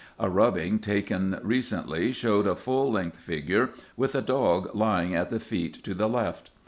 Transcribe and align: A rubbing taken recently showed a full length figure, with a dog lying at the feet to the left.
A 0.19 0.31
rubbing 0.31 0.79
taken 0.79 1.37
recently 1.43 2.11
showed 2.11 2.47
a 2.47 2.55
full 2.55 2.91
length 2.91 3.19
figure, 3.19 3.69
with 3.95 4.15
a 4.15 4.21
dog 4.23 4.73
lying 4.73 5.13
at 5.15 5.29
the 5.29 5.39
feet 5.39 5.83
to 5.83 5.93
the 5.93 6.09
left. 6.09 6.49